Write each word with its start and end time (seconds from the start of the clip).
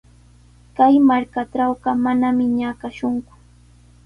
Kay 0.75 0.95
markaatrawqa 1.09 1.91
manami 2.03 2.45
ñakashunku. 2.57 3.33